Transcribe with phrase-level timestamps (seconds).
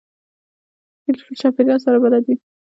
[1.01, 2.35] پیلوټ له چاپېریال سره بلد وي.